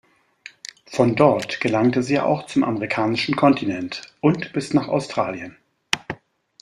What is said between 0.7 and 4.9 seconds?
Von dort gelangte sie auch zum amerikanischen Kontinent und bis nach